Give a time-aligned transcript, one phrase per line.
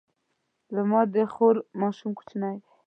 [0.75, 2.69] زما د خور ماشوم کوچنی دی